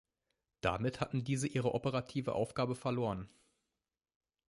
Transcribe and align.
Damit 0.61 0.99
hatten 0.99 1.23
diese 1.23 1.47
ihre 1.47 1.75
operative 1.75 2.33
Aufgabe 2.33 2.73
verloren. 2.73 3.29